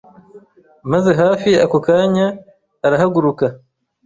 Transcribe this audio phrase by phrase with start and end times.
[0.91, 2.27] maze hafi ako kanya
[2.85, 3.45] arahaguruka.